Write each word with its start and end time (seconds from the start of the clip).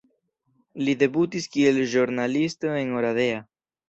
Li 0.85 0.95
debutis 1.01 1.47
kiel 1.55 1.77
ĵurnalisto 1.91 2.73
en 2.81 2.97
Oradea. 3.03 3.45